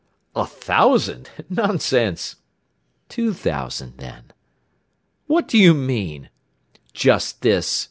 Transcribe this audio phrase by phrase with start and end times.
[0.35, 1.29] "A thousand!
[1.47, 2.37] Nonsense"
[3.07, 4.31] "Two thousand, then."
[5.27, 6.29] "What do you mean"
[6.91, 7.79] "Just this!"